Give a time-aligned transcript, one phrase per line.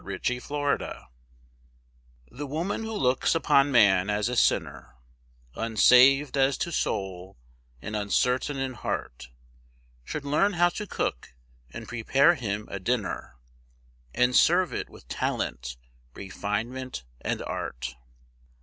[0.03, 0.89] THE CUSINE
[2.31, 4.95] The woman who looks upon man as a sinner
[5.53, 7.37] Unsaved as to soul,
[7.83, 9.29] and uncertain in heart,
[10.03, 11.35] Should learn how to cook,
[11.69, 13.35] and prepare him a dinner,
[14.15, 15.77] And serve it with talent,
[16.15, 17.93] refinement, and art.